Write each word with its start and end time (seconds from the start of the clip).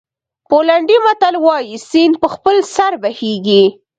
پولنډي 0.49 0.97
متل 1.05 1.35
وایي 1.45 1.75
سیند 1.89 2.15
په 2.21 2.27
خپل 2.35 2.55
سر 2.75 2.93
بهېږي. 3.01 3.63